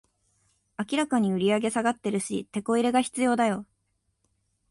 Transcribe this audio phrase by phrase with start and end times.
[0.79, 3.67] 明らかに売上下がってるし、テコ入れが必要だよ